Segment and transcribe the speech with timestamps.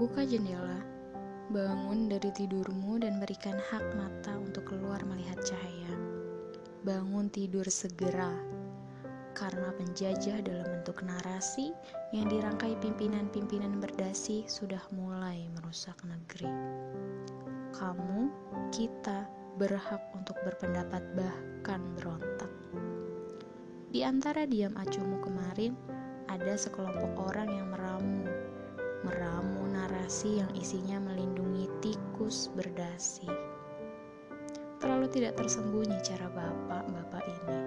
[0.00, 0.80] Buka jendela,
[1.52, 5.94] bangun dari tidurmu dan berikan hak mata untuk keluar melihat cahaya.
[6.86, 8.32] Bangun tidur segera,
[9.36, 11.72] karena penjajah dalam bentuk narasi
[12.12, 16.50] yang dirangkai pimpinan-pimpinan berdasi sudah mulai merusak negeri.
[17.72, 18.28] Kamu,
[18.68, 19.24] kita,
[19.56, 22.52] berhak untuk berpendapat bahkan berontak.
[23.90, 25.74] Di antara diam acuhmu kemarin,
[26.30, 28.19] ada sekelompok orang yang meramu
[30.10, 33.30] narasi yang isinya melindungi tikus berdasi.
[34.82, 37.58] Terlalu tidak tersembunyi cara bapak-bapak ini.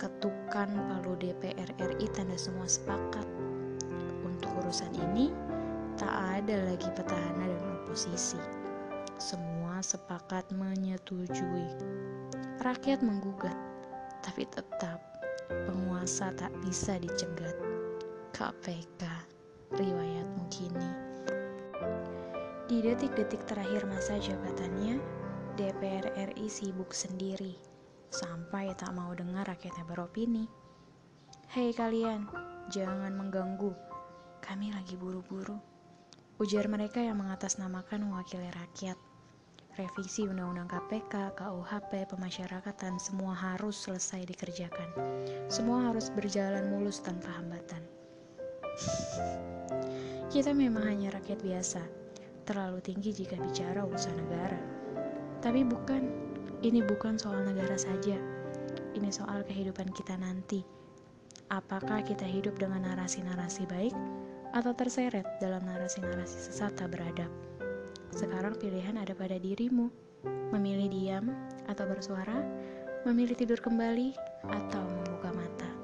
[0.00, 3.28] Ketukan palu DPR RI tanda semua sepakat.
[4.24, 5.28] Untuk urusan ini,
[6.00, 8.40] tak ada lagi petahana dan oposisi.
[9.20, 11.68] Semua sepakat menyetujui.
[12.64, 13.56] Rakyat menggugat,
[14.24, 15.04] tapi tetap
[15.52, 17.52] penguasa tak bisa dicegat.
[18.32, 19.36] KPK
[22.68, 25.00] Di detik-detik terakhir masa jabatannya,
[25.56, 27.56] DPR RI sibuk sendiri,
[28.12, 30.44] sampai tak mau dengar rakyatnya beropini.
[31.48, 32.28] Hei kalian,
[32.68, 33.72] jangan mengganggu,
[34.44, 35.56] kami lagi buru-buru.
[36.44, 39.00] Ujar mereka yang mengatasnamakan mewakili rakyat.
[39.80, 44.92] Revisi Undang-Undang KPK, KUHP, pemasyarakatan, semua harus selesai dikerjakan.
[45.48, 47.80] Semua harus berjalan mulus tanpa hambatan.
[50.28, 51.80] Kita memang hanya rakyat biasa,
[52.48, 54.56] terlalu tinggi jika bicara urusan negara.
[55.44, 56.08] Tapi bukan,
[56.64, 58.16] ini bukan soal negara saja.
[58.96, 60.64] Ini soal kehidupan kita nanti.
[61.52, 63.92] Apakah kita hidup dengan narasi-narasi baik
[64.56, 67.28] atau terseret dalam narasi-narasi sesat tak beradab?
[68.16, 69.92] Sekarang pilihan ada pada dirimu.
[70.48, 71.28] Memilih diam
[71.68, 72.40] atau bersuara,
[73.04, 74.16] memilih tidur kembali
[74.48, 75.77] atau membuka mata.